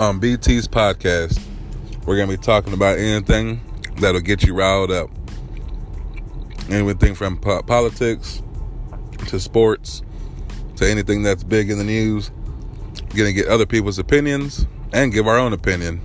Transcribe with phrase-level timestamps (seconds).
[0.00, 1.38] Um, on BT's podcast.
[2.06, 3.60] We're going to be talking about anything
[3.96, 5.10] that'll get you riled up.
[6.70, 8.40] Anything from po- politics
[9.26, 10.02] to sports
[10.76, 12.30] to anything that's big in the news.
[13.14, 16.00] Going to get other people's opinions and give our own opinion.